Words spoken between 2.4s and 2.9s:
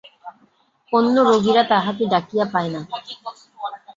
পায় না।